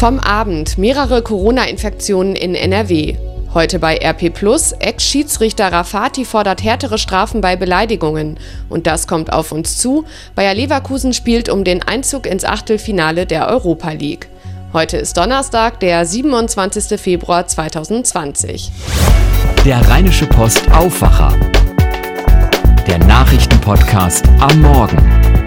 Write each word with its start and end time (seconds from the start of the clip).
Vom 0.00 0.18
Abend 0.18 0.78
mehrere 0.78 1.20
Corona-Infektionen 1.20 2.34
in 2.34 2.54
NRW. 2.54 3.16
Heute 3.52 3.78
bei 3.78 3.98
RP 3.98 4.32
Plus, 4.32 4.72
Ex-Schiedsrichter 4.72 5.70
Rafati 5.70 6.24
fordert 6.24 6.64
härtere 6.64 6.96
Strafen 6.96 7.42
bei 7.42 7.54
Beleidigungen. 7.54 8.38
Und 8.70 8.86
das 8.86 9.06
kommt 9.06 9.30
auf 9.30 9.52
uns 9.52 9.76
zu. 9.76 10.06
Bayer 10.34 10.54
Leverkusen 10.54 11.12
spielt 11.12 11.50
um 11.50 11.64
den 11.64 11.82
Einzug 11.82 12.24
ins 12.24 12.46
Achtelfinale 12.46 13.26
der 13.26 13.48
Europa 13.48 13.90
League. 13.90 14.30
Heute 14.72 14.96
ist 14.96 15.18
Donnerstag, 15.18 15.80
der 15.80 16.06
27. 16.06 16.98
Februar 16.98 17.46
2020. 17.46 18.72
Der 19.66 19.86
Rheinische 19.86 20.24
Post 20.24 20.62
Aufwacher. 20.72 21.38
Der 22.86 23.00
Nachrichtenpodcast 23.00 24.24
am 24.40 24.62
Morgen. 24.62 25.39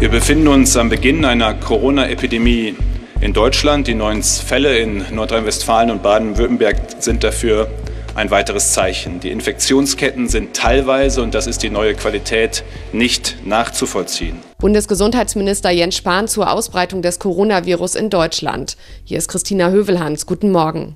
Wir 0.00 0.10
befinden 0.10 0.46
uns 0.46 0.76
am 0.76 0.90
Beginn 0.90 1.24
einer 1.24 1.54
Corona-Epidemie 1.54 2.76
in 3.20 3.32
Deutschland. 3.32 3.88
Die 3.88 3.96
neuen 3.96 4.22
Fälle 4.22 4.78
in 4.78 5.04
Nordrhein-Westfalen 5.12 5.90
und 5.90 6.04
Baden-Württemberg 6.04 6.76
sind 7.00 7.24
dafür 7.24 7.68
ein 8.14 8.30
weiteres 8.30 8.70
Zeichen. 8.72 9.18
Die 9.18 9.30
Infektionsketten 9.30 10.28
sind 10.28 10.54
teilweise, 10.54 11.20
und 11.20 11.34
das 11.34 11.48
ist 11.48 11.64
die 11.64 11.70
neue 11.70 11.94
Qualität, 11.94 12.62
nicht 12.92 13.38
nachzuvollziehen. 13.44 14.38
Bundesgesundheitsminister 14.60 15.70
Jens 15.70 15.96
Spahn 15.96 16.28
zur 16.28 16.52
Ausbreitung 16.52 17.02
des 17.02 17.18
Coronavirus 17.18 17.96
in 17.96 18.08
Deutschland. 18.08 18.76
Hier 19.02 19.18
ist 19.18 19.26
Christina 19.26 19.70
Hövelhans. 19.70 20.26
Guten 20.26 20.52
Morgen. 20.52 20.94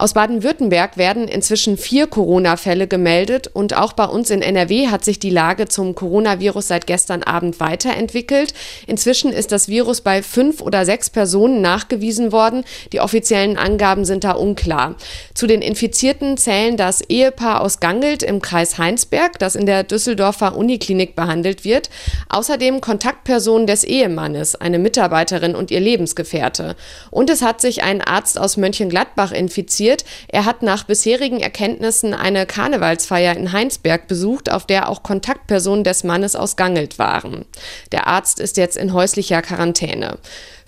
Aus 0.00 0.14
Baden-Württemberg 0.14 0.96
werden 0.96 1.26
inzwischen 1.26 1.76
vier 1.76 2.06
Corona-Fälle 2.06 2.86
gemeldet 2.86 3.48
und 3.52 3.76
auch 3.76 3.92
bei 3.94 4.04
uns 4.04 4.30
in 4.30 4.42
NRW 4.42 4.86
hat 4.86 5.04
sich 5.04 5.18
die 5.18 5.28
Lage 5.28 5.66
zum 5.66 5.96
Coronavirus 5.96 6.68
seit 6.68 6.86
gestern 6.86 7.24
Abend 7.24 7.58
weiterentwickelt. 7.58 8.54
Inzwischen 8.86 9.32
ist 9.32 9.50
das 9.50 9.66
Virus 9.66 10.00
bei 10.00 10.22
fünf 10.22 10.60
oder 10.60 10.84
sechs 10.84 11.10
Personen 11.10 11.62
nachgewiesen 11.62 12.30
worden. 12.30 12.62
Die 12.92 13.00
offiziellen 13.00 13.56
Angaben 13.56 14.04
sind 14.04 14.22
da 14.22 14.32
unklar. 14.32 14.94
Zu 15.34 15.48
den 15.48 15.62
Infizierten 15.62 16.36
zählen 16.36 16.76
das 16.76 17.00
Ehepaar 17.00 17.60
aus 17.60 17.80
Gangelt 17.80 18.22
im 18.22 18.40
Kreis 18.40 18.78
Heinsberg, 18.78 19.40
das 19.40 19.56
in 19.56 19.66
der 19.66 19.82
Düsseldorfer 19.82 20.56
Uniklinik 20.56 21.16
behandelt 21.16 21.64
wird. 21.64 21.90
Außerdem 22.28 22.80
Kontaktpersonen 22.80 23.66
des 23.66 23.82
Ehemannes, 23.82 24.54
eine 24.54 24.78
Mitarbeiterin 24.78 25.56
und 25.56 25.72
ihr 25.72 25.80
Lebensgefährte. 25.80 26.76
Und 27.10 27.30
es 27.30 27.42
hat 27.42 27.60
sich 27.60 27.82
ein 27.82 28.00
Arzt 28.00 28.38
aus 28.38 28.56
Mönchengladbach 28.56 29.32
infiziert 29.32 29.87
passiert. 29.88 30.04
Er 30.28 30.44
hat 30.44 30.62
nach 30.62 30.84
bisherigen 30.84 31.40
Erkenntnissen 31.40 32.14
eine 32.14 32.46
Karnevalsfeier 32.46 33.36
in 33.36 33.52
Heinsberg 33.52 34.06
besucht, 34.06 34.50
auf 34.50 34.66
der 34.66 34.88
auch 34.88 35.02
Kontaktpersonen 35.02 35.84
des 35.84 36.04
Mannes 36.04 36.36
aus 36.36 36.56
Gangelt 36.56 36.98
waren. 36.98 37.44
Der 37.92 38.06
Arzt 38.06 38.40
ist 38.40 38.56
jetzt 38.56 38.76
in 38.76 38.92
häuslicher 38.92 39.42
Quarantäne. 39.42 40.18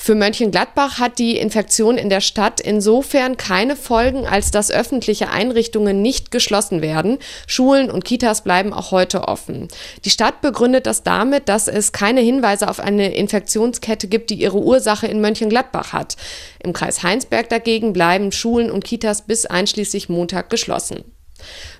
Für 0.03 0.15
Mönchengladbach 0.15 0.98
hat 0.98 1.19
die 1.19 1.37
Infektion 1.37 1.98
in 1.98 2.09
der 2.09 2.23
Stadt 2.23 2.59
insofern 2.59 3.37
keine 3.37 3.77
Folgen, 3.77 4.27
als 4.27 4.51
dass 4.51 4.70
öffentliche 4.70 5.29
Einrichtungen 5.29 6.01
nicht 6.01 6.31
geschlossen 6.31 6.81
werden. 6.81 7.19
Schulen 7.47 7.91
und 7.91 8.06
Kitas 8.06 8.43
bleiben 8.43 8.73
auch 8.73 8.93
heute 8.93 9.28
offen. 9.28 9.69
Die 10.06 10.11
Stadt 10.11 10.41
begründet 10.41 10.87
das 10.87 11.03
damit, 11.03 11.51
dass 11.51 11.69
es 11.69 11.93
keine 11.93 12.23
Hinweise 12.23 12.71
auf 12.71 12.81
eine 12.81 13.15
Infektionskette 13.15 14.09
gibt, 14.09 14.31
die 14.31 14.37
ihre 14.37 14.56
Ursache 14.56 15.06
in 15.06 15.21
Mönchengladbach 15.21 15.93
hat. 15.93 16.17
Im 16.65 16.73
Kreis 16.73 17.03
Heinsberg 17.03 17.51
dagegen 17.51 17.93
bleiben 17.93 18.33
Schulen 18.33 18.71
und 18.71 18.87
Kitas 18.87 19.27
bis 19.27 19.45
einschließlich 19.45 20.09
Montag 20.09 20.48
geschlossen. 20.48 21.05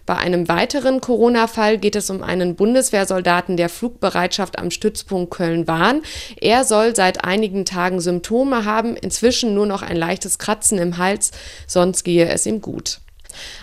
Bei 0.06 0.16
einem 0.16 0.48
weiteren 0.48 1.00
Corona-Fall 1.00 1.78
geht 1.78 1.97
es 1.97 2.11
um 2.11 2.22
einen 2.22 2.56
Bundeswehrsoldaten 2.56 3.56
der 3.56 3.69
Flugbereitschaft 3.69 4.58
am 4.58 4.70
Stützpunkt 4.70 5.30
Köln-Wahn. 5.33 6.03
Er 6.41 6.64
soll 6.64 6.97
seit 6.97 7.25
einigen 7.25 7.64
Tagen 7.64 8.00
Symptome 8.00 8.64
haben, 8.64 8.97
inzwischen 8.97 9.55
nur 9.55 9.66
noch 9.66 9.83
ein 9.83 9.97
leichtes 9.97 10.38
Kratzen 10.38 10.78
im 10.78 10.98
Hals, 10.98 11.31
sonst 11.66 12.05
gehe 12.05 12.28
es 12.28 12.47
ihm 12.47 12.61
gut. 12.61 13.00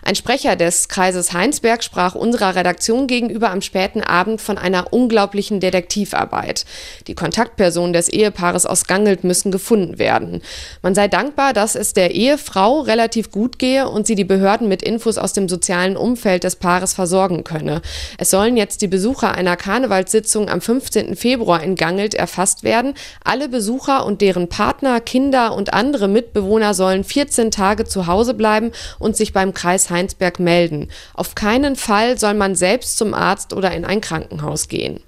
Ein 0.04 0.16
Sprecher 0.16 0.56
des 0.56 0.88
Kreises 0.88 1.34
Heinsberg 1.34 1.84
sprach 1.84 2.16
unserer 2.16 2.56
Redaktion 2.56 3.08
gegenüber 3.08 3.52
am 3.52 3.62
späten 3.62 4.02
Abend 4.02 4.42
von 4.42 4.58
einer 4.58 4.94
unglaublichen 4.94 5.60
Detektivarbeit. 5.60 6.66
Die 7.08 7.16
Kontaktpersonen 7.16 7.94
des 7.94 8.10
Ehepaares 8.10 8.66
aus 8.66 8.86
Gangelt 8.86 9.24
müssen 9.24 9.52
gefunden 9.52 10.00
werden. 10.00 10.42
Man 10.82 10.96
sei 10.96 11.08
dankbar, 11.08 11.54
dass 11.54 11.76
es 11.76 11.94
der 11.94 12.12
Ehefrau 12.12 12.82
relativ 12.82 13.32
gut 13.32 13.60
gehe 13.60 13.88
und 13.88 14.08
sie 14.08 14.16
die 14.16 14.24
Behörden 14.24 14.68
mit 14.68 14.82
Infos 14.82 15.18
aus 15.18 15.34
dem 15.34 15.50
sozialen 15.50 15.98
Umfeld 15.98 16.44
des 16.44 16.56
Paares 16.56 16.94
versorgen 16.94 17.44
könne. 17.44 17.82
Es 18.18 18.30
sollen 18.30 18.58
jetzt 18.58 18.82
die 18.82 18.88
Besucher 18.88 19.34
einer 19.34 19.58
Karnevalssitzung 19.58 20.50
am 20.50 20.62
15. 20.62 21.16
Februar 21.16 21.62
in 21.62 21.76
Gangelt 21.76 22.14
erfasst 22.14 22.64
werden. 22.64 22.94
Alle 23.24 23.50
Besucher 23.50 24.06
und 24.06 24.22
deren 24.22 24.50
Partner, 24.50 25.02
Kinder 25.02 25.54
und 25.54 25.74
andere 25.74 26.08
Mitbewohner 26.08 26.74
sollen 26.74 27.04
14 27.04 27.52
Tage 27.52 27.86
zu 27.86 28.08
Hause 28.08 28.34
bleiben 28.34 28.72
und 29.00 29.16
sich 29.16 29.34
beim 29.34 29.54
Kreis 29.54 29.67
Heinsberg 29.90 30.40
melden. 30.40 30.90
Auf 31.14 31.36
keinen 31.36 31.76
Fall 31.76 32.18
soll 32.18 32.34
man 32.34 32.56
selbst 32.56 32.98
zum 32.98 33.14
Arzt 33.14 33.54
oder 33.54 33.72
in 33.74 33.86
ein 33.86 34.02
Krankenhaus 34.02 34.68
gehen. 34.68 35.02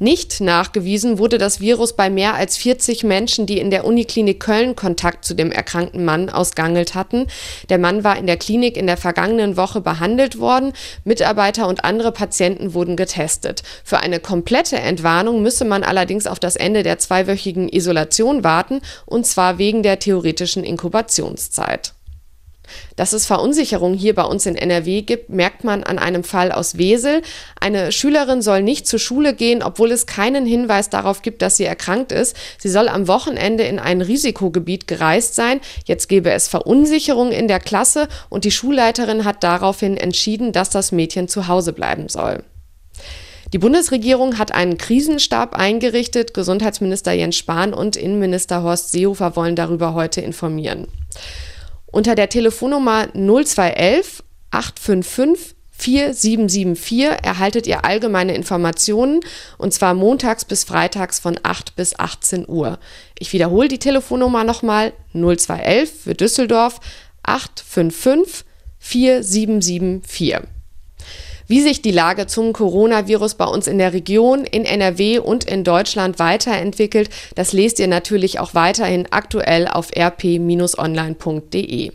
Nicht 0.00 0.40
nachgewiesen 0.40 1.18
wurde 1.18 1.38
das 1.38 1.60
Virus 1.60 1.94
bei 1.94 2.10
mehr 2.10 2.34
als 2.34 2.56
40 2.56 3.04
Menschen, 3.04 3.46
die 3.46 3.58
in 3.58 3.70
der 3.70 3.84
Uniklinik 3.84 4.40
Köln 4.40 4.74
Kontakt 4.74 5.24
zu 5.24 5.34
dem 5.34 5.52
erkrankten 5.52 6.04
Mann 6.04 6.30
aus 6.30 6.56
Gangelt 6.56 6.94
hatten. 6.94 7.28
Der 7.68 7.78
Mann 7.78 8.02
war 8.02 8.18
in 8.18 8.26
der 8.26 8.36
Klinik 8.36 8.76
in 8.76 8.88
der 8.88 8.96
vergangenen 8.96 9.56
Woche 9.56 9.80
behandelt 9.80 10.40
worden. 10.40 10.72
Mitarbeiter 11.04 11.68
und 11.68 11.84
andere 11.84 12.10
Patienten 12.10 12.74
wurden 12.74 12.96
getestet. 12.96 13.62
Für 13.84 14.00
eine 14.00 14.18
komplette 14.18 14.76
Entwarnung 14.76 15.42
müsse 15.42 15.64
man 15.64 15.84
allerdings 15.84 16.26
auf 16.26 16.40
das 16.40 16.56
Ende 16.56 16.82
der 16.82 16.98
zweiwöchigen 16.98 17.68
Isolation 17.68 18.42
warten, 18.42 18.80
und 19.06 19.26
zwar 19.26 19.58
wegen 19.58 19.84
der 19.84 20.00
theoretischen 20.00 20.64
Inkubationszeit. 20.64 21.94
Dass 22.96 23.12
es 23.12 23.26
Verunsicherung 23.26 23.94
hier 23.94 24.14
bei 24.14 24.24
uns 24.24 24.46
in 24.46 24.56
NRW 24.56 25.02
gibt, 25.02 25.30
merkt 25.30 25.64
man 25.64 25.84
an 25.84 25.98
einem 25.98 26.24
Fall 26.24 26.52
aus 26.52 26.78
Wesel. 26.78 27.22
Eine 27.60 27.92
Schülerin 27.92 28.42
soll 28.42 28.62
nicht 28.62 28.86
zur 28.86 28.98
Schule 28.98 29.34
gehen, 29.34 29.62
obwohl 29.62 29.90
es 29.90 30.06
keinen 30.06 30.46
Hinweis 30.46 30.90
darauf 30.90 31.22
gibt, 31.22 31.42
dass 31.42 31.56
sie 31.56 31.64
erkrankt 31.64 32.12
ist. 32.12 32.36
Sie 32.58 32.68
soll 32.68 32.88
am 32.88 33.08
Wochenende 33.08 33.64
in 33.64 33.78
ein 33.78 34.00
Risikogebiet 34.00 34.86
gereist 34.86 35.34
sein. 35.34 35.60
Jetzt 35.84 36.08
gebe 36.08 36.30
es 36.30 36.48
Verunsicherung 36.48 37.32
in 37.32 37.48
der 37.48 37.60
Klasse 37.60 38.08
und 38.28 38.44
die 38.44 38.50
Schulleiterin 38.50 39.24
hat 39.24 39.42
daraufhin 39.42 39.96
entschieden, 39.96 40.52
dass 40.52 40.70
das 40.70 40.92
Mädchen 40.92 41.28
zu 41.28 41.48
Hause 41.48 41.72
bleiben 41.72 42.08
soll. 42.08 42.44
Die 43.52 43.58
Bundesregierung 43.58 44.38
hat 44.38 44.52
einen 44.52 44.78
Krisenstab 44.78 45.54
eingerichtet. 45.54 46.34
Gesundheitsminister 46.34 47.12
Jens 47.12 47.36
Spahn 47.36 47.72
und 47.72 47.94
Innenminister 47.94 48.64
Horst 48.64 48.90
Seehofer 48.90 49.36
wollen 49.36 49.54
darüber 49.54 49.94
heute 49.94 50.20
informieren. 50.20 50.88
Unter 51.94 52.16
der 52.16 52.28
Telefonnummer 52.28 53.06
0211 53.14 54.24
855 54.50 55.54
4774 55.70 57.04
erhaltet 57.22 57.68
ihr 57.68 57.84
allgemeine 57.84 58.34
Informationen 58.34 59.20
und 59.58 59.72
zwar 59.72 59.94
montags 59.94 60.44
bis 60.44 60.64
freitags 60.64 61.20
von 61.20 61.38
8 61.40 61.76
bis 61.76 61.96
18 61.96 62.48
Uhr. 62.48 62.80
Ich 63.16 63.32
wiederhole 63.32 63.68
die 63.68 63.78
Telefonnummer 63.78 64.42
nochmal 64.42 64.92
0211 65.12 66.02
für 66.02 66.14
Düsseldorf 66.14 66.80
855 67.22 68.44
4774. 68.80 70.38
Wie 71.46 71.60
sich 71.60 71.82
die 71.82 71.90
Lage 71.90 72.26
zum 72.26 72.54
Coronavirus 72.54 73.34
bei 73.34 73.44
uns 73.44 73.66
in 73.66 73.76
der 73.76 73.92
Region, 73.92 74.44
in 74.44 74.64
NRW 74.64 75.18
und 75.18 75.44
in 75.44 75.62
Deutschland 75.62 76.18
weiterentwickelt, 76.18 77.10
das 77.34 77.52
lest 77.52 77.78
ihr 77.80 77.88
natürlich 77.88 78.40
auch 78.40 78.54
weiterhin 78.54 79.06
aktuell 79.10 79.68
auf 79.68 79.90
rp-online.de. 79.94 81.92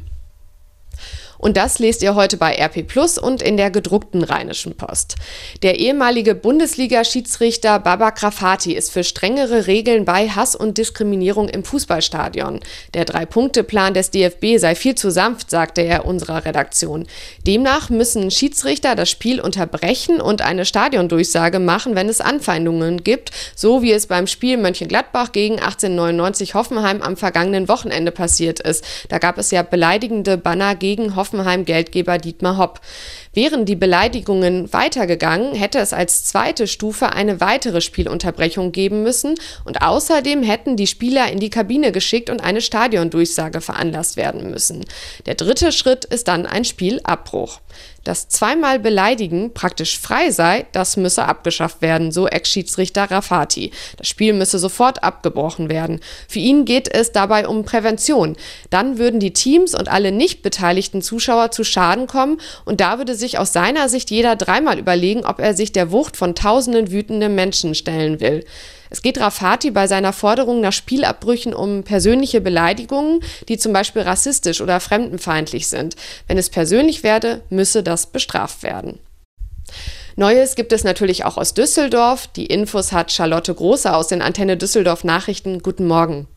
Und 1.40 1.56
das 1.56 1.80
lest 1.80 2.04
ihr 2.04 2.16
heute 2.16 2.36
bei 2.36 2.54
RP 2.54 2.86
Plus 2.86 3.18
und 3.18 3.42
in 3.42 3.56
der 3.56 3.72
gedruckten 3.72 4.24
Rheinischen 4.24 4.76
Post. 4.76 5.16
Der 5.64 5.80
ehemalige 5.80 6.36
Bundesliga-Schiedsrichter 6.36 7.80
Baba 7.80 8.10
Grafati 8.10 8.74
ist 8.74 8.92
für 8.92 9.06
strengere 9.06 9.66
Regeln 9.66 10.04
bei 10.04 10.28
Hass 10.28 10.54
und 10.54 10.78
Diskriminierung 10.78 11.48
im 11.48 11.64
Fußballstadion. 11.64 12.60
Der 12.94 13.06
Drei-Punkte-Plan 13.06 13.94
des 13.94 14.12
DFB 14.12 14.58
sei 14.58 14.76
viel 14.76 14.96
zu 14.96 15.12
sanft, 15.12 15.50
sagte 15.50 15.82
er 15.82 16.06
unserer 16.06 16.44
Redaktion. 16.44 17.08
Demnach 17.48 17.90
müssen 17.90 18.32
Schiedsrichter 18.32 18.96
das 18.96 19.10
Spiel 19.10 19.40
unterbrechen 19.40 20.20
und 20.20 20.42
eine 20.42 20.66
Stadiondurchsage 20.66 21.60
machen, 21.60 21.96
wenn 21.96 22.10
es 22.10 22.20
Anfeindungen 22.20 23.06
gibt, 23.06 23.32
so 23.56 23.82
wie 23.82 23.94
es 23.94 24.08
beim 24.08 24.28
Spiel 24.28 24.58
Mönchengladbach 24.58 25.32
gegen 25.32 25.56
1899 25.56 26.54
Hoffenheim 26.54 27.02
am 27.02 27.16
vergangenen 27.16 27.70
Wochenende 27.70 28.12
passiert 28.12 28.60
ist. 28.60 28.84
Da 29.08 29.20
gab 29.20 29.38
es 29.38 29.52
ja 29.52 29.64
beleidigende 29.64 30.38
Banner 30.38 30.76
gegen 30.76 31.16
Hoffenheim 31.16 31.29
Hoffenheim-Geldgeber 31.30 32.18
Dietmar 32.18 32.58
Hopp. 32.58 32.82
Wären 33.34 33.66
die 33.66 33.76
Beleidigungen 33.76 34.74
weitergegangen, 34.74 35.54
hätte 35.54 35.80
es 35.80 35.94
als 35.94 36.26
zweite 36.26 36.66
Stufe 36.66 37.12
eine 37.12 37.40
weitere 37.40 37.80
Spielunterbrechung 37.80 38.72
geben 38.72 39.04
müssen 39.04 39.36
und 39.66 39.84
außerdem 39.84 40.42
hätten 40.42 40.76
die 40.76 40.88
Spieler 40.88 41.32
in 41.32 41.40
die 41.40 41.52
Kabine 41.52 41.92
geschickt 41.92 42.30
und 42.30 42.44
eine 42.44 42.62
Stadiondurchsage 42.62 43.62
veranlasst 43.62 44.18
werden 44.18 44.50
müssen. 44.50 44.84
Der 45.28 45.36
dritte 45.36 45.72
Schritt 45.72 46.06
ist 46.06 46.28
dann 46.28 46.48
ein 46.48 46.66
Spielabbruch. 46.66 47.60
Dass 48.04 48.30
zweimal 48.30 48.80
Beleidigen 48.80 49.54
praktisch 49.54 50.00
frei 50.00 50.32
sei, 50.32 50.66
das 50.72 50.98
müsse 50.98 51.26
abgeschafft 51.26 51.82
werden, 51.82 52.12
so 52.12 52.28
Ex-Schiedsrichter 52.28 53.12
Rafati. 53.12 53.72
Das 53.98 54.08
Spiel 54.08 54.34
müsse 54.34 54.58
sofort 54.58 55.04
abgebrochen 55.04 55.70
werden. 55.70 56.00
Für 56.28 56.40
ihn 56.40 56.66
geht 56.66 56.92
es 56.92 57.12
dabei 57.12 57.48
um 57.48 57.66
Prävention. 57.66 58.38
Dann 58.70 58.98
würden 58.98 59.20
die 59.20 59.34
Teams 59.34 59.76
und 59.76 59.90
alle 59.90 60.12
nicht 60.12 60.42
beteiligten 60.42 61.02
Zuschauer 61.02 61.52
zu 61.52 61.64
Schaden 61.64 62.08
kommen 62.08 62.40
und 62.66 62.80
da 62.80 62.98
würde 62.98 63.16
sich 63.20 63.38
aus 63.38 63.54
seiner 63.54 63.90
Sicht 63.90 64.10
jeder 64.10 64.36
dreimal 64.36 64.80
überlegen, 64.80 65.26
ob 65.26 65.40
er 65.40 65.54
sich 65.54 65.72
der 65.72 65.92
Wucht 65.92 66.18
von 66.18 66.34
tausenden 66.34 66.92
wütenden 66.92 67.36
Menschen 67.36 67.76
stellen 67.76 68.20
will. 68.20 68.44
Es 68.90 69.02
geht 69.02 69.20
Rafati 69.20 69.70
bei 69.70 69.86
seiner 69.86 70.14
Forderung 70.14 70.62
nach 70.62 70.74
Spielabbrüchen 70.74 71.54
um 71.54 71.84
persönliche 71.84 72.42
Beleidigungen, 72.42 73.20
die 73.48 73.58
zum 73.58 73.74
Beispiel 73.74 74.02
rassistisch 74.02 74.62
oder 74.62 74.80
fremdenfeindlich 74.80 75.68
sind. 75.68 75.96
Wenn 76.28 76.40
es 76.40 76.50
persönlich 76.50 77.04
werde, 77.04 77.42
müsse 77.50 77.84
das 77.84 78.08
bestraft 78.08 78.64
werden. 78.64 78.98
Neues 80.16 80.56
gibt 80.56 80.74
es 80.74 80.84
natürlich 80.84 81.24
auch 81.24 81.38
aus 81.38 81.54
Düsseldorf. 81.54 82.28
Die 82.28 82.48
Infos 82.48 82.92
hat 82.92 83.12
Charlotte 83.12 83.54
Große 83.54 83.94
aus 83.94 84.08
den 84.08 84.22
Antenne 84.22 84.58
Düsseldorf 84.58 85.04
Nachrichten. 85.04 85.62
Guten 85.62 85.88
Morgen. 85.88 86.28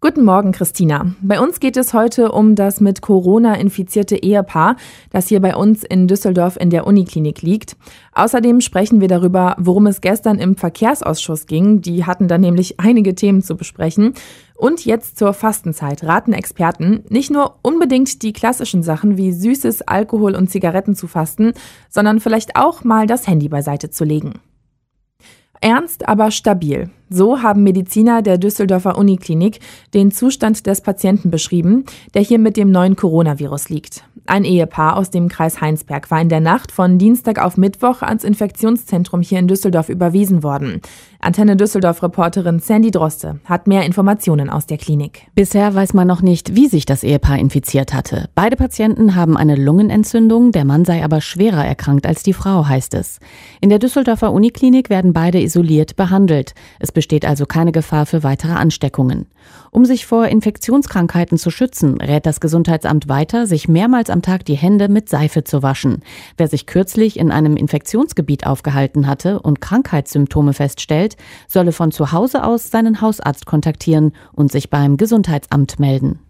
Guten 0.00 0.24
Morgen, 0.24 0.52
Christina. 0.52 1.12
Bei 1.20 1.40
uns 1.40 1.58
geht 1.58 1.76
es 1.76 1.92
heute 1.92 2.30
um 2.30 2.54
das 2.54 2.80
mit 2.80 3.02
Corona 3.02 3.54
infizierte 3.56 4.14
Ehepaar, 4.14 4.76
das 5.10 5.26
hier 5.26 5.40
bei 5.40 5.56
uns 5.56 5.82
in 5.82 6.06
Düsseldorf 6.06 6.56
in 6.56 6.70
der 6.70 6.86
Uniklinik 6.86 7.42
liegt. 7.42 7.76
Außerdem 8.12 8.60
sprechen 8.60 9.00
wir 9.00 9.08
darüber, 9.08 9.56
worum 9.58 9.88
es 9.88 10.00
gestern 10.00 10.38
im 10.38 10.54
Verkehrsausschuss 10.54 11.46
ging. 11.46 11.82
Die 11.82 12.04
hatten 12.04 12.28
da 12.28 12.38
nämlich 12.38 12.78
einige 12.78 13.16
Themen 13.16 13.42
zu 13.42 13.56
besprechen. 13.56 14.14
Und 14.54 14.84
jetzt 14.84 15.18
zur 15.18 15.34
Fastenzeit 15.34 16.04
raten 16.04 16.32
Experten, 16.32 17.02
nicht 17.08 17.32
nur 17.32 17.56
unbedingt 17.62 18.22
die 18.22 18.32
klassischen 18.32 18.84
Sachen 18.84 19.16
wie 19.16 19.32
Süßes, 19.32 19.82
Alkohol 19.82 20.36
und 20.36 20.48
Zigaretten 20.48 20.94
zu 20.94 21.08
fasten, 21.08 21.54
sondern 21.88 22.20
vielleicht 22.20 22.54
auch 22.54 22.84
mal 22.84 23.08
das 23.08 23.26
Handy 23.26 23.48
beiseite 23.48 23.90
zu 23.90 24.04
legen. 24.04 24.34
Ernst, 25.60 26.08
aber 26.08 26.30
stabil. 26.30 26.90
So 27.10 27.42
haben 27.42 27.62
Mediziner 27.62 28.22
der 28.22 28.38
Düsseldorfer 28.38 28.98
Uniklinik 28.98 29.60
den 29.94 30.10
Zustand 30.10 30.66
des 30.66 30.80
Patienten 30.80 31.30
beschrieben, 31.30 31.84
der 32.14 32.22
hier 32.22 32.38
mit 32.38 32.56
dem 32.56 32.70
neuen 32.70 32.96
Coronavirus 32.96 33.68
liegt. 33.68 34.04
Ein 34.28 34.44
Ehepaar 34.44 34.98
aus 34.98 35.08
dem 35.08 35.30
Kreis 35.30 35.62
Heinsberg 35.62 36.10
war 36.10 36.20
in 36.20 36.28
der 36.28 36.40
Nacht 36.40 36.70
von 36.70 36.98
Dienstag 36.98 37.42
auf 37.42 37.56
Mittwoch 37.56 38.02
ans 38.02 38.24
Infektionszentrum 38.24 39.22
hier 39.22 39.38
in 39.38 39.48
Düsseldorf 39.48 39.88
überwiesen 39.88 40.42
worden. 40.42 40.82
Antenne 41.20 41.56
Düsseldorf-Reporterin 41.56 42.60
Sandy 42.60 42.90
Droste 42.90 43.40
hat 43.46 43.66
mehr 43.66 43.86
Informationen 43.86 44.50
aus 44.50 44.66
der 44.66 44.76
Klinik. 44.76 45.26
Bisher 45.34 45.74
weiß 45.74 45.94
man 45.94 46.06
noch 46.06 46.20
nicht, 46.20 46.54
wie 46.54 46.68
sich 46.68 46.84
das 46.84 47.04
Ehepaar 47.04 47.38
infiziert 47.38 47.94
hatte. 47.94 48.28
Beide 48.34 48.56
Patienten 48.56 49.14
haben 49.14 49.38
eine 49.38 49.56
Lungenentzündung, 49.56 50.52
der 50.52 50.66
Mann 50.66 50.84
sei 50.84 51.02
aber 51.02 51.22
schwerer 51.22 51.64
erkrankt 51.64 52.06
als 52.06 52.22
die 52.22 52.34
Frau, 52.34 52.68
heißt 52.68 52.92
es. 52.94 53.20
In 53.62 53.70
der 53.70 53.78
Düsseldorfer 53.78 54.30
Uniklinik 54.30 54.90
werden 54.90 55.14
beide 55.14 55.40
isoliert 55.40 55.96
behandelt. 55.96 56.54
Es 56.78 56.92
besteht 56.92 57.24
also 57.24 57.46
keine 57.46 57.72
Gefahr 57.72 58.04
für 58.04 58.22
weitere 58.22 58.52
Ansteckungen. 58.52 59.26
Um 59.70 59.84
sich 59.84 60.06
vor 60.06 60.26
Infektionskrankheiten 60.26 61.38
zu 61.38 61.50
schützen, 61.50 62.00
rät 62.00 62.26
das 62.26 62.40
Gesundheitsamt 62.40 63.08
weiter, 63.08 63.46
sich 63.46 63.68
mehrmals 63.68 64.10
am 64.10 64.17
Tag 64.22 64.44
die 64.44 64.56
Hände 64.56 64.88
mit 64.88 65.08
Seife 65.08 65.44
zu 65.44 65.62
waschen. 65.62 66.02
Wer 66.36 66.48
sich 66.48 66.66
kürzlich 66.66 67.18
in 67.18 67.30
einem 67.30 67.56
Infektionsgebiet 67.56 68.46
aufgehalten 68.46 69.06
hatte 69.06 69.40
und 69.40 69.60
Krankheitssymptome 69.60 70.52
feststellt, 70.52 71.16
solle 71.46 71.72
von 71.72 71.92
zu 71.92 72.12
Hause 72.12 72.44
aus 72.44 72.70
seinen 72.70 73.00
Hausarzt 73.00 73.46
kontaktieren 73.46 74.12
und 74.32 74.52
sich 74.52 74.70
beim 74.70 74.96
Gesundheitsamt 74.96 75.78
melden. 75.78 76.20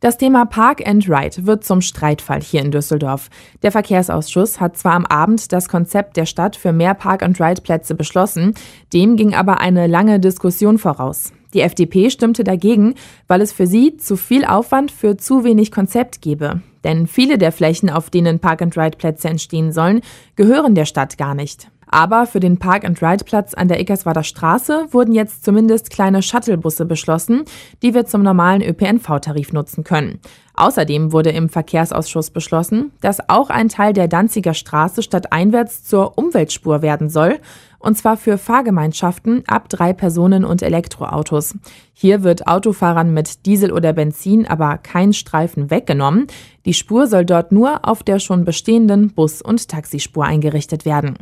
Das 0.00 0.16
Thema 0.16 0.44
Park 0.44 0.86
and 0.86 1.08
Ride 1.08 1.44
wird 1.44 1.64
zum 1.64 1.80
Streitfall 1.80 2.40
hier 2.40 2.60
in 2.60 2.70
Düsseldorf. 2.70 3.30
Der 3.62 3.72
Verkehrsausschuss 3.72 4.60
hat 4.60 4.76
zwar 4.76 4.92
am 4.92 5.04
Abend 5.04 5.52
das 5.52 5.68
Konzept 5.68 6.16
der 6.16 6.24
Stadt 6.24 6.54
für 6.54 6.72
mehr 6.72 6.94
Park 6.94 7.24
and 7.24 7.40
Ride 7.40 7.62
Plätze 7.62 7.96
beschlossen, 7.96 8.54
dem 8.92 9.16
ging 9.16 9.34
aber 9.34 9.58
eine 9.58 9.88
lange 9.88 10.20
Diskussion 10.20 10.78
voraus. 10.78 11.32
Die 11.52 11.62
FDP 11.62 12.10
stimmte 12.10 12.44
dagegen, 12.44 12.94
weil 13.26 13.40
es 13.40 13.52
für 13.52 13.66
sie 13.66 13.96
zu 13.96 14.16
viel 14.16 14.44
Aufwand 14.44 14.92
für 14.92 15.16
zu 15.16 15.42
wenig 15.42 15.72
Konzept 15.72 16.22
gebe. 16.22 16.60
Denn 16.88 17.06
viele 17.06 17.36
der 17.36 17.52
Flächen, 17.52 17.90
auf 17.90 18.08
denen 18.08 18.38
Park 18.38 18.62
and 18.62 18.74
Ride 18.74 18.96
Plätze 18.96 19.28
entstehen 19.28 19.72
sollen, 19.72 20.00
gehören 20.36 20.74
der 20.74 20.86
Stadt 20.86 21.18
gar 21.18 21.34
nicht. 21.34 21.68
Aber 21.86 22.26
für 22.26 22.40
den 22.40 22.58
Park-and-Ride-Platz 22.58 23.52
an 23.52 23.68
der 23.68 23.78
Eckerswader 23.78 24.22
Straße 24.22 24.86
wurden 24.90 25.12
jetzt 25.12 25.44
zumindest 25.44 25.90
kleine 25.90 26.22
Shuttlebusse 26.22 26.86
beschlossen, 26.86 27.44
die 27.82 27.92
wir 27.92 28.06
zum 28.06 28.22
normalen 28.22 28.62
ÖPNV-Tarif 28.62 29.52
nutzen 29.52 29.84
können. 29.84 30.20
Außerdem 30.58 31.12
wurde 31.12 31.30
im 31.30 31.48
Verkehrsausschuss 31.48 32.30
beschlossen, 32.30 32.90
dass 33.00 33.28
auch 33.28 33.48
ein 33.48 33.68
Teil 33.68 33.92
der 33.92 34.08
Danziger 34.08 34.54
Straße 34.54 35.04
stadteinwärts 35.04 35.84
zur 35.84 36.18
Umweltspur 36.18 36.82
werden 36.82 37.08
soll, 37.08 37.38
und 37.78 37.96
zwar 37.96 38.16
für 38.16 38.38
Fahrgemeinschaften 38.38 39.44
ab 39.46 39.68
drei 39.68 39.92
Personen 39.92 40.44
und 40.44 40.62
Elektroautos. 40.62 41.54
Hier 41.92 42.24
wird 42.24 42.48
Autofahrern 42.48 43.14
mit 43.14 43.46
Diesel 43.46 43.70
oder 43.70 43.92
Benzin 43.92 44.48
aber 44.48 44.78
kein 44.78 45.12
Streifen 45.12 45.70
weggenommen. 45.70 46.26
Die 46.64 46.74
Spur 46.74 47.06
soll 47.06 47.24
dort 47.24 47.52
nur 47.52 47.88
auf 47.88 48.02
der 48.02 48.18
schon 48.18 48.44
bestehenden 48.44 49.10
Bus- 49.14 49.42
und 49.42 49.68
Taxispur 49.68 50.24
eingerichtet 50.24 50.84
werden. 50.84 51.18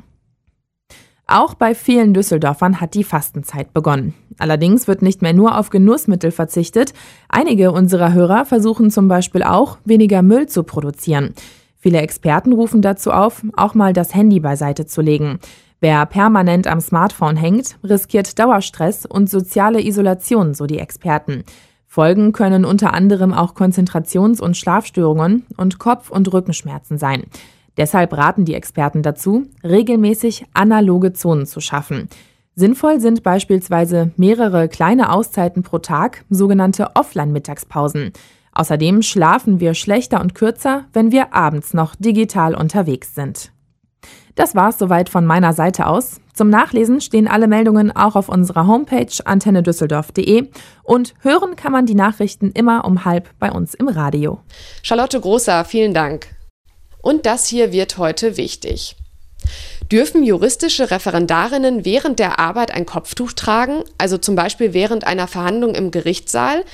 Auch 1.29 1.55
bei 1.55 1.75
vielen 1.75 2.15
Düsseldorfern 2.15 2.81
hat 2.81 2.95
die 2.95 3.03
Fastenzeit 3.03 3.73
begonnen. 3.73 4.15
Allerdings 4.39 4.87
wird 4.87 5.03
nicht 5.03 5.23
mehr 5.23 5.33
nur 5.33 5.59
auf 5.59 5.71
Genussmittel 5.71 6.31
verzichtet. 6.31 6.93
Einige 7.29 7.73
unserer 7.73 8.13
Hörer 8.13 8.45
versuchen 8.45 8.93
zum 8.93 9.09
Beispiel 9.09 9.43
auch, 9.43 9.79
weniger 9.85 10.23
Müll 10.23 10.47
zu 10.47 10.63
produzieren. 10.63 11.35
Viele 11.79 11.99
Experten 11.99 12.53
rufen 12.53 12.81
dazu 12.81 13.11
auf, 13.11 13.43
auch 13.57 13.75
mal 13.75 13.93
das 13.93 14.15
Handy 14.15 14.39
beiseite 14.39 14.87
zu 14.87 15.03
legen. 15.03 15.41
Wer 15.81 16.07
permanent 16.07 16.69
am 16.69 16.81
Smartphone 16.81 17.37
hängt, 17.37 17.77
riskiert 17.83 18.39
Dauerstress 18.39 19.05
und 19.05 19.29
soziale 19.29 19.85
Isolation, 19.85 20.55
so 20.55 20.67
die 20.67 20.79
Experten. 20.79 21.45
Folgen 21.87 22.33
können 22.33 22.65
unter 22.65 22.93
anderem 22.95 23.33
auch 23.33 23.55
Konzentrations- 23.55 24.41
und 24.41 24.57
Schlafstörungen 24.57 25.45
und 25.57 25.79
Kopf- 25.79 26.11
und 26.11 26.33
Rückenschmerzen 26.33 26.99
sein. 26.99 27.25
Deshalb 27.77 28.17
raten 28.17 28.45
die 28.45 28.55
Experten 28.55 29.03
dazu, 29.03 29.47
regelmäßig 29.63 30.47
analoge 30.55 31.13
Zonen 31.13 31.47
zu 31.47 31.61
schaffen. 31.61 32.09
Sinnvoll 32.55 33.01
sind 33.01 33.23
beispielsweise 33.23 34.13
mehrere 34.17 34.69
kleine 34.69 35.13
Auszeiten 35.13 35.63
pro 35.63 35.79
Tag, 35.79 36.25
sogenannte 36.31 36.91
Offline-Mittagspausen. 36.95 38.13
Außerdem 38.53 39.03
schlafen 39.03 39.61
wir 39.61 39.75
schlechter 39.75 40.23
und 40.23 40.35
kürzer, 40.35 40.87
wenn 40.95 41.13
wir 41.13 41.35
abends 41.35 41.75
noch 41.75 41.95
digital 41.97 42.55
unterwegs 42.55 43.15
sind. 43.15 43.53
Das 44.37 44.55
war's 44.55 44.79
soweit 44.79 45.11
von 45.11 45.27
meiner 45.27 45.53
Seite 45.53 45.87
aus. 45.87 46.21
Zum 46.33 46.49
Nachlesen 46.49 47.01
stehen 47.01 47.29
alle 47.29 47.49
Meldungen 47.49 47.95
auch 47.95 48.17
auf 48.17 48.29
unserer 48.29 48.67
Homepage 48.67 49.13
antennedüsseldorf.de 49.25 50.49
und 50.83 51.15
hören 51.21 51.57
kann 51.57 51.73
man 51.73 51.87
die 51.87 51.95
Nachrichten 51.95 52.53
immer 52.53 52.85
um 52.87 53.05
halb 53.05 53.31
bei 53.39 53.51
uns 53.51 53.75
im 53.75 53.89
Radio. 53.89 54.41
Charlotte 54.83 55.21
Großer, 55.21 55.65
vielen 55.65 55.95
Dank. 55.95 56.36
Und 57.03 57.27
das 57.27 57.47
hier 57.47 57.73
wird 57.73 57.99
heute 57.99 58.37
wichtig. 58.37 58.97
Dürfen 59.93 60.25
juristische 60.25 60.91
Referendarinnen 60.91 61.85
während 61.85 62.19
der 62.19 62.41
Arbeit 62.41 62.73
ein 62.73 62.87
Kopftuch 62.87 63.33
tragen, 63.33 63.85
also 63.99 64.19
zum 64.19 64.35
Beispiel 64.35 64.73
während 64.75 65.07
einer 65.07 65.29
Verhandlung 65.29 65.77
im 65.77 65.93
Gerichtssaal? 65.93 66.65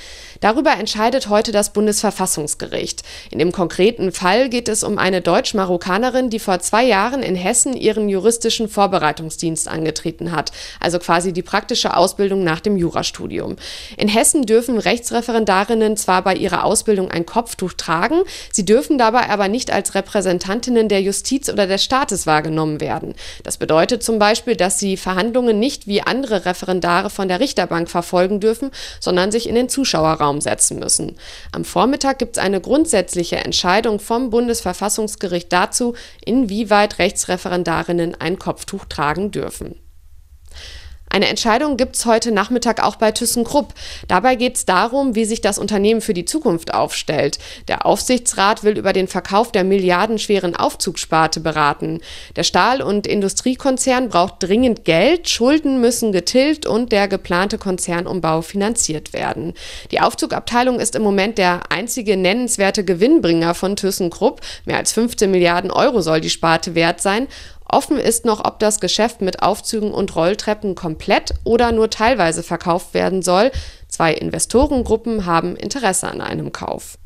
Darüber 0.41 0.71
entscheidet 0.71 1.29
heute 1.29 1.51
das 1.51 1.73
Bundesverfassungsgericht. 1.73 3.03
In 3.29 3.37
dem 3.37 3.51
konkreten 3.51 4.11
Fall 4.11 4.49
geht 4.49 4.67
es 4.67 4.83
um 4.83 4.97
eine 4.97 5.21
Deutsch-Marokkanerin, 5.21 6.31
die 6.31 6.39
vor 6.39 6.59
zwei 6.59 6.83
Jahren 6.85 7.21
in 7.21 7.35
Hessen 7.35 7.73
ihren 7.73 8.09
juristischen 8.09 8.67
Vorbereitungsdienst 8.67 9.67
angetreten 9.67 10.31
hat, 10.31 10.51
also 10.79 10.97
quasi 10.97 11.33
die 11.33 11.43
praktische 11.43 11.95
Ausbildung 11.95 12.43
nach 12.43 12.61
dem 12.61 12.77
Jurastudium. 12.77 13.57
In 13.95 14.07
Hessen 14.07 14.41
dürfen 14.47 14.79
Rechtsreferendarinnen 14.79 15.97
zwar 15.97 16.23
bei 16.23 16.35
ihrer 16.35 16.63
Ausbildung 16.63 17.11
ein 17.11 17.27
Kopftuch 17.27 17.73
tragen, 17.73 18.23
sie 18.51 18.65
dürfen 18.65 18.97
dabei 18.97 19.29
aber 19.29 19.49
nicht 19.49 19.71
als 19.71 19.93
Repräsentantinnen 19.93 20.89
der 20.89 21.03
Justiz 21.03 21.47
oder 21.47 21.67
des 21.67 21.83
Staates 21.83 22.25
wahrgenommen 22.25 22.81
werden 22.81 23.02
werden. 23.03 23.15
Das 23.43 23.57
bedeutet 23.57 24.03
zum 24.03 24.19
Beispiel, 24.19 24.55
dass 24.55 24.79
sie 24.79 24.97
Verhandlungen 24.97 25.59
nicht 25.59 25.87
wie 25.87 26.01
andere 26.01 26.45
Referendare 26.45 27.09
von 27.09 27.27
der 27.27 27.39
Richterbank 27.39 27.89
verfolgen 27.89 28.39
dürfen, 28.39 28.71
sondern 28.99 29.31
sich 29.31 29.47
in 29.47 29.55
den 29.55 29.69
Zuschauerraum 29.69 30.41
setzen 30.41 30.79
müssen. 30.79 31.15
Am 31.51 31.65
Vormittag 31.65 32.19
gibt 32.19 32.37
es 32.37 32.43
eine 32.43 32.61
grundsätzliche 32.61 33.37
Entscheidung 33.37 33.99
vom 33.99 34.29
Bundesverfassungsgericht 34.29 35.51
dazu, 35.51 35.95
inwieweit 36.25 36.99
Rechtsreferendarinnen 36.99 38.15
ein 38.19 38.39
Kopftuch 38.39 38.85
tragen 38.85 39.31
dürfen. 39.31 39.82
Eine 41.13 41.27
Entscheidung 41.27 41.77
gibt 41.77 41.95
es 41.95 42.07
heute 42.07 42.31
Nachmittag 42.31 42.81
auch 42.81 42.95
bei 42.95 43.11
ThyssenKrupp. 43.11 43.75
Dabei 44.07 44.33
geht 44.33 44.55
es 44.55 44.65
darum, 44.65 45.13
wie 45.13 45.25
sich 45.25 45.41
das 45.41 45.59
Unternehmen 45.59 46.01
für 46.01 46.15
die 46.15 46.25
Zukunft 46.25 46.73
aufstellt. 46.73 47.37
Der 47.67 47.85
Aufsichtsrat 47.85 48.63
will 48.63 48.79
über 48.79 48.93
den 48.93 49.07
Verkauf 49.07 49.51
der 49.51 49.63
milliardenschweren 49.63 50.55
Aufzugssparte 50.55 51.39
beraten. 51.39 51.99
Der 52.35 52.41
Stahl- 52.41 52.81
und 52.81 53.05
Industriekonzern 53.05 54.09
braucht 54.09 54.37
dringend 54.39 54.85
Geld, 54.85 55.29
Schulden 55.29 55.79
müssen 55.81 56.13
getilgt 56.13 56.65
und 56.65 56.91
der 56.91 57.07
geplante 57.07 57.59
Konzernumbau 57.59 58.41
finanziert 58.41 59.13
werden. 59.13 59.53
Die 59.91 60.01
Aufzugabteilung 60.01 60.79
ist 60.79 60.95
im 60.95 61.03
Moment 61.03 61.37
der 61.37 61.71
einzige 61.71 62.17
nennenswerte 62.17 62.83
Gewinnbringer 62.83 63.53
von 63.53 63.75
ThyssenKrupp. 63.75 64.41
Mehr 64.65 64.77
als 64.77 64.93
15 64.93 65.29
Milliarden 65.29 65.69
Euro 65.69 66.01
soll 66.01 66.21
die 66.21 66.31
Sparte 66.31 66.73
wert 66.73 67.01
sein. 67.01 67.27
Offen 67.73 67.97
ist 67.97 68.23
noch, 68.23 68.45
ob 68.45 68.59
das 68.59 68.79
Geschäft 68.79 69.21
mit 69.21 69.41
Aufzügen 69.41 69.95
und 69.95 70.15
Rolltreppen 70.15 70.75
komplett 70.75 71.33
oder 71.43 71.71
nur 71.71 71.89
teilweise 71.89 72.43
verkauft 72.43 72.93
werden 72.93 73.23
soll. 73.23 73.51
Zwei 73.87 74.13
Investorengruppen 74.13 75.25
haben 75.25 75.55
Interesse 75.55 76.07
an 76.07 76.21
einem 76.21 76.51
Kauf. 76.51 76.99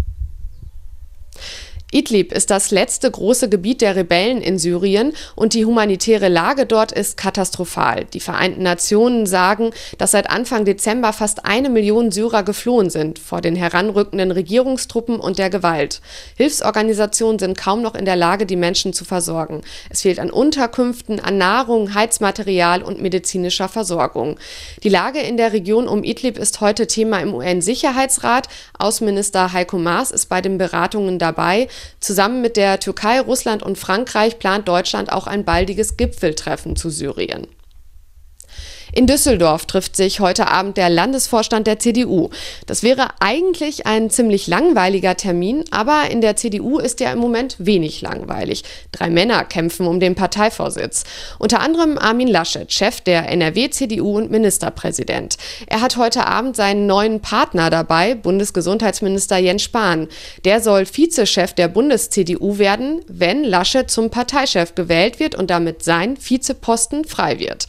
Idlib 1.98 2.32
ist 2.32 2.52
das 2.52 2.70
letzte 2.70 3.10
große 3.10 3.50
Gebiet 3.50 3.82
der 3.82 3.96
Rebellen 3.96 4.40
in 4.40 4.60
Syrien 4.60 5.14
und 5.36 5.56
die 5.56 5.66
humanitäre 5.66 6.28
Lage 6.28 6.68
dort 6.68 6.92
ist 6.92 7.18
katastrophal. 7.18 8.06
Die 8.14 8.20
Vereinten 8.20 8.62
Nationen 8.62 9.26
sagen, 9.26 9.72
dass 9.98 10.12
seit 10.12 10.30
Anfang 10.30 10.64
Dezember 10.64 11.12
fast 11.12 11.48
eine 11.48 11.72
Million 11.72 12.12
Syrer 12.12 12.44
geflohen 12.44 12.92
sind 12.92 13.18
vor 13.18 13.42
den 13.42 13.56
heranrückenden 13.56 14.30
Regierungstruppen 14.30 15.20
und 15.20 15.40
der 15.40 15.50
Gewalt. 15.50 16.02
Hilfsorganisationen 16.36 17.40
sind 17.40 17.58
kaum 17.58 17.82
noch 17.82 17.96
in 17.96 18.06
der 18.06 18.16
Lage, 18.16 18.46
die 18.46 18.58
Menschen 18.58 18.94
zu 18.94 19.04
versorgen. 19.04 19.64
Es 19.90 20.04
fehlt 20.04 20.20
an 20.20 20.30
Unterkünften, 20.30 21.20
an 21.20 21.40
Nahrung, 21.40 21.96
Heizmaterial 21.96 22.84
und 22.84 23.02
medizinischer 23.02 23.70
Versorgung. 23.70 24.38
Die 24.84 24.90
Lage 24.90 25.22
in 25.22 25.36
der 25.36 25.52
Region 25.52 25.88
um 25.88 26.04
Idlib 26.04 26.38
ist 26.38 26.62
heute 26.62 26.86
Thema 26.86 27.22
im 27.22 27.34
UN-Sicherheitsrat. 27.34 28.50
Außenminister 28.78 29.52
Heiko 29.52 29.80
Maas 29.80 30.12
ist 30.12 30.28
bei 30.28 30.42
den 30.42 30.60
Beratungen 30.60 31.18
dabei. 31.18 31.68
Zusammen 32.00 32.42
mit 32.42 32.58
der 32.58 32.80
Türkei, 32.80 33.20
Russland 33.20 33.64
und 33.64 33.78
Frankreich 33.78 34.40
plant 34.40 34.68
Deutschland 34.68 35.12
auch 35.12 35.28
ein 35.28 35.46
baldiges 35.46 35.98
Gipfeltreffen 35.98 36.76
zu 36.76 36.90
Syrien. 36.90 37.48
In 38.98 39.06
Düsseldorf 39.06 39.68
trifft 39.68 39.96
sich 39.96 40.22
heute 40.22 40.48
Abend 40.48 40.76
der 40.76 40.90
Landesvorstand 40.90 41.68
der 41.68 41.78
CDU. 41.78 42.32
Das 42.66 42.82
wäre 42.82 43.10
eigentlich 43.20 43.86
ein 43.86 44.10
ziemlich 44.10 44.48
langweiliger 44.48 45.16
Termin, 45.16 45.64
aber 45.70 46.10
in 46.10 46.20
der 46.20 46.36
CDU 46.36 46.80
ist 46.80 47.00
ja 47.00 47.12
im 47.12 47.20
Moment 47.20 47.58
wenig 47.60 48.02
langweilig. 48.02 48.64
Drei 48.92 49.12
Männer 49.12 49.46
kämpfen 49.46 49.86
um 49.86 50.00
den 50.00 50.16
Parteivorsitz. 50.16 51.04
Unter 51.38 51.60
anderem 51.60 52.00
Armin 52.00 52.28
Laschet, 52.28 52.74
Chef 52.74 53.02
der 53.02 53.30
NRW-CDU 53.30 54.18
und 54.18 54.32
Ministerpräsident. 54.32 55.38
Er 55.68 55.82
hat 55.82 55.98
heute 55.98 56.26
Abend 56.26 56.56
seinen 56.56 56.88
neuen 56.88 57.20
Partner 57.20 57.70
dabei, 57.70 58.16
Bundesgesundheitsminister 58.16 59.38
Jens 59.38 59.62
Spahn. 59.62 60.08
Der 60.44 60.60
soll 60.60 60.88
Vizechef 60.88 61.54
der 61.54 61.68
Bundes-CDU 61.68 62.58
werden, 62.58 63.02
wenn 63.08 63.44
Laschet 63.44 63.92
zum 63.92 64.10
Parteichef 64.10 64.74
gewählt 64.74 65.20
wird 65.20 65.36
und 65.36 65.52
damit 65.52 65.84
sein 65.84 66.18
Vizeposten 66.20 67.06
frei 67.06 67.38
wird. 67.38 67.68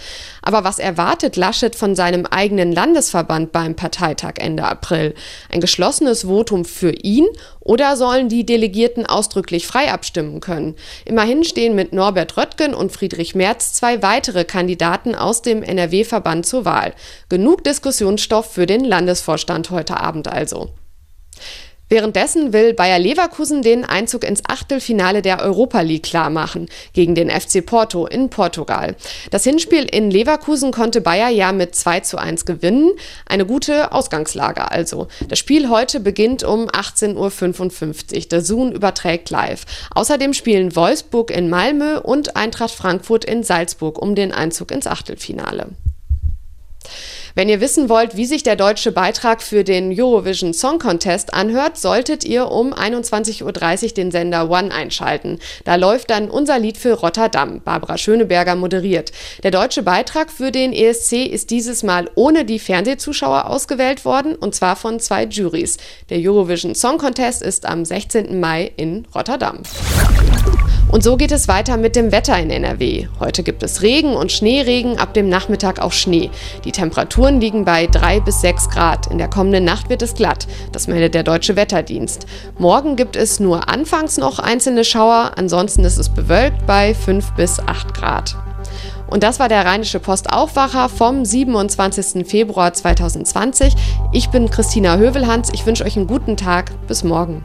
Aber 0.49 0.65
was 0.65 0.79
erwartet 0.79 1.37
Laschet 1.37 1.77
von 1.77 1.95
seinem 1.95 2.25
eigenen 2.25 2.73
Landesverband 2.73 3.53
beim 3.53 3.77
Parteitag 3.77 4.37
Ende 4.39 4.65
April? 4.65 5.15
Ein 5.53 5.61
geschlossenes 5.61 6.23
Votum 6.23 6.65
für 6.65 6.91
ihn 6.91 7.27
oder 7.61 7.99
sollen 7.99 8.31
die 8.31 8.47
Delegierten 8.47 9.05
ausdrücklich 9.05 9.67
frei 9.67 9.93
abstimmen 9.93 10.41
können? 10.41 10.75
Immerhin 11.05 11.45
stehen 11.45 11.75
mit 11.75 11.93
Norbert 11.93 12.39
Röttgen 12.39 12.73
und 12.73 12.93
Friedrich 12.93 13.35
Merz 13.35 13.75
zwei 13.75 14.03
weitere 14.03 14.47
Kandidaten 14.47 15.15
aus 15.15 15.43
dem 15.43 15.63
NRW-Verband 15.63 16.47
zur 16.47 16.65
Wahl. 16.65 16.95
Genug 17.29 17.63
Diskussionsstoff 17.65 18.51
für 18.51 18.65
den 18.65 18.87
Landesvorstand 18.87 19.69
heute 19.69 20.01
Abend 20.01 20.29
also. 20.29 20.71
Währenddessen 21.91 22.53
will 22.53 22.75
Bayer 22.75 22.99
Leverkusen 22.99 23.63
den 23.63 23.85
Einzug 23.85 24.23
ins 24.25 24.43
Achtelfinale 24.47 25.23
der 25.23 25.41
Europa 25.41 25.81
League 25.81 26.03
klarmachen 26.03 26.69
gegen 26.93 27.15
den 27.15 27.31
FC 27.31 27.65
Porto 27.65 28.07
in 28.07 28.29
Portugal. 28.29 28.95
Das 29.31 29.45
Hinspiel 29.45 29.85
in 29.85 30.11
Leverkusen 30.11 30.71
konnte 30.71 31.01
Bayer 31.01 31.31
ja 31.31 31.53
mit 31.53 31.75
2 31.75 32.01
zu 32.01 32.19
1 32.19 32.45
gewinnen. 32.45 32.91
Eine 33.27 33.47
gute 33.47 33.93
Ausgangslage 33.93 34.71
also. 34.71 35.09
Das 35.29 35.39
Spiel 35.39 35.71
heute 35.71 36.01
beginnt 36.01 36.45
um 36.45 36.69
18.55 36.69 38.17
Uhr. 38.17 38.29
Der 38.31 38.43
Zoom 38.43 38.73
überträgt 38.73 39.31
live. 39.31 39.65
Außerdem 39.95 40.35
spielen 40.35 40.77
Wolfsburg 40.77 41.31
in 41.31 41.49
Malmö 41.49 42.01
und 42.01 42.37
Eintracht 42.37 42.73
Frankfurt 42.73 43.25
in 43.25 43.43
Salzburg 43.43 44.01
um 44.01 44.15
den 44.15 44.33
Einzug 44.33 44.73
ins 44.73 44.87
Achtelfinale. 44.87 45.69
Wenn 47.35 47.49
ihr 47.49 47.61
wissen 47.61 47.89
wollt, 47.89 48.17
wie 48.17 48.27
sich 48.27 48.43
der 48.43 48.57
deutsche 48.57 48.93
Beitrag 48.93 49.43
für 49.43 49.63
den 49.63 49.95
Eurovision 49.97 50.53
Song 50.53 50.79
Contest 50.79 51.35
anhört, 51.35 51.77
solltet 51.79 52.25
ihr 52.25 52.51
um 52.51 52.73
21.30 52.75 53.45
Uhr 53.45 53.95
den 53.95 54.11
Sender 54.11 54.51
One 54.51 54.73
einschalten. 54.73 55.39
Da 55.65 55.77
läuft 55.77 56.11
dann 56.11 56.31
unser 56.31 56.59
Lied 56.59 56.79
für 56.79 56.95
Rotterdam. 56.95 57.61
Barbara 57.65 57.97
Schöneberger 57.97 58.57
moderiert. 58.57 59.13
Der 59.43 59.51
deutsche 59.51 59.83
Beitrag 59.83 60.31
für 60.31 60.51
den 60.51 60.73
ESC 60.73 61.27
ist 61.27 61.51
dieses 61.51 61.83
Mal 61.83 62.11
ohne 62.15 62.45
die 62.45 62.59
Fernsehzuschauer 62.59 63.49
ausgewählt 63.49 64.05
worden, 64.05 64.35
und 64.35 64.55
zwar 64.55 64.77
von 64.77 64.99
zwei 65.01 65.25
Juries. 65.25 65.77
Der 66.11 66.19
Eurovision 66.19 66.75
Song 66.75 66.99
Contest 66.99 67.43
ist 67.43 67.67
am 67.67 67.85
16. 67.85 68.41
Mai 68.41 68.73
in 68.77 69.07
Rotterdam. 69.15 69.63
Und 70.91 71.05
so 71.05 71.17
geht 71.19 71.33
es 71.33 71.49
weiter 71.49 71.77
mit 71.77 71.97
dem 71.97 72.13
Wetter 72.13 72.39
in 72.39 72.51
NRW. 72.51 73.09
Heute 73.21 73.43
gibt 73.43 73.63
es 73.63 73.83
Regen 73.83 74.15
und 74.15 74.33
Schneeregen, 74.33 74.99
ab 74.99 75.13
dem 75.13 75.29
Nachmittag 75.29 75.81
auch 75.81 75.93
Schnee. 75.93 76.31
Die 76.65 76.73
Temperaturen 76.73 77.41
liegen 77.41 77.67
bei 77.67 77.87
3 77.87 78.21
bis 78.21 78.41
6 78.41 78.71
Grad. 78.71 79.07
In 79.09 79.19
der 79.19 79.29
kommenden 79.29 79.65
Nacht 79.65 79.91
wird 79.91 80.01
es 80.01 80.15
glatt. 80.15 80.47
Das 80.73 80.89
meldet 80.89 81.15
der 81.15 81.25
Deutsche 81.25 81.57
Wetterdienst. 81.57 82.27
Morgen 82.59 82.97
gibt 82.97 83.17
es 83.17 83.39
nur 83.39 83.69
anfangs 83.69 84.17
noch 84.17 84.39
einzelne 84.39 84.85
Schauer, 84.85 85.33
ansonsten 85.37 85.85
ist 85.85 85.99
es 85.99 86.09
bewölkt 86.09 86.67
bei 86.67 86.95
5 86.95 87.33
bis 87.33 87.61
8 87.61 87.93
Grad. 87.93 88.37
Und 89.09 89.23
das 89.23 89.41
war 89.41 89.49
der 89.49 89.65
Rheinische 89.65 90.01
Post 90.01 90.31
Aufwacher 90.33 90.89
vom 90.89 91.25
27. 91.25 92.27
Februar 92.27 92.73
2020. 92.73 93.75
Ich 94.13 94.29
bin 94.29 94.51
Christina 94.51 94.97
Hövelhans. 94.97 95.51
Ich 95.53 95.65
wünsche 95.67 95.85
euch 95.85 95.97
einen 95.97 96.07
guten 96.07 96.37
Tag. 96.37 96.73
Bis 96.87 97.05
morgen. 97.05 97.45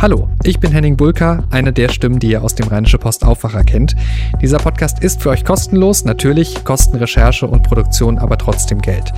Hallo, 0.00 0.28
ich 0.44 0.60
bin 0.60 0.70
Henning 0.70 0.96
Bulka, 0.96 1.42
eine 1.50 1.72
der 1.72 1.88
Stimmen, 1.88 2.20
die 2.20 2.30
ihr 2.30 2.44
aus 2.44 2.54
dem 2.54 2.68
Rheinische 2.68 2.98
Post 2.98 3.24
Aufwacher 3.24 3.64
kennt. 3.64 3.96
Dieser 4.40 4.58
Podcast 4.58 5.02
ist 5.02 5.20
für 5.20 5.30
euch 5.30 5.44
kostenlos, 5.44 6.04
natürlich 6.04 6.64
kosten 6.64 6.98
Recherche 6.98 7.48
und 7.48 7.64
Produktion 7.64 8.16
aber 8.16 8.38
trotzdem 8.38 8.80
Geld. 8.80 9.12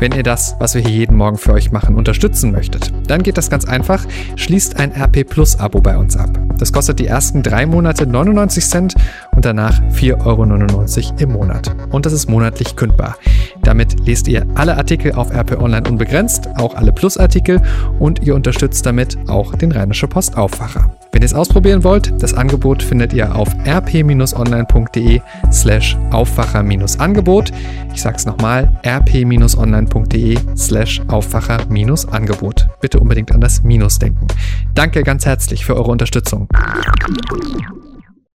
Wenn 0.00 0.10
ihr 0.10 0.24
das, 0.24 0.56
was 0.58 0.74
wir 0.74 0.82
hier 0.82 0.90
jeden 0.90 1.16
Morgen 1.16 1.38
für 1.38 1.52
euch 1.52 1.70
machen, 1.70 1.94
unterstützen 1.94 2.50
möchtet, 2.50 2.92
dann 3.06 3.22
geht 3.22 3.38
das 3.38 3.48
ganz 3.48 3.64
einfach. 3.64 4.04
Schließt 4.34 4.76
ein 4.76 4.90
RP 4.90 5.22
Plus 5.22 5.60
Abo 5.60 5.80
bei 5.80 5.96
uns 5.96 6.16
ab. 6.16 6.30
Das 6.58 6.72
kostet 6.72 6.98
die 6.98 7.06
ersten 7.06 7.44
drei 7.44 7.64
Monate 7.64 8.04
99 8.04 8.66
Cent 8.66 8.94
und 9.36 9.44
danach 9.44 9.80
4,99 9.92 10.24
Euro 10.24 11.16
im 11.20 11.32
Monat. 11.32 11.70
Und 11.90 12.06
das 12.06 12.12
ist 12.12 12.28
monatlich 12.28 12.74
kündbar. 12.74 13.18
Damit 13.64 14.06
lest 14.06 14.28
ihr 14.28 14.46
alle 14.54 14.76
Artikel 14.76 15.12
auf 15.12 15.34
RP 15.34 15.60
Online 15.60 15.88
unbegrenzt, 15.88 16.48
auch 16.56 16.74
alle 16.74 16.92
Plus-Artikel 16.92 17.60
und 17.98 18.22
ihr 18.22 18.34
unterstützt 18.34 18.84
damit 18.86 19.16
auch 19.26 19.54
den 19.54 19.72
Rheinische 19.72 20.06
Post 20.06 20.36
Aufwacher. 20.36 20.94
Wenn 21.12 21.22
ihr 21.22 21.26
es 21.26 21.34
ausprobieren 21.34 21.84
wollt, 21.84 22.12
das 22.22 22.34
Angebot 22.34 22.82
findet 22.82 23.12
ihr 23.12 23.34
auf 23.34 23.48
rp-online.de 23.66 25.20
slash 25.52 25.96
Aufwacher-Angebot. 26.10 27.52
Ich 27.94 28.02
sag's 28.02 28.26
nochmal, 28.26 28.80
rp-online.de 28.84 30.38
slash 30.56 31.00
Aufwacher-Angebot. 31.08 32.68
Bitte 32.80 32.98
unbedingt 32.98 33.32
an 33.32 33.40
das 33.40 33.62
Minus 33.62 33.98
denken. 33.98 34.26
Danke 34.74 35.04
ganz 35.04 35.24
herzlich 35.24 35.64
für 35.64 35.76
eure 35.76 35.92
Unterstützung. 35.92 36.48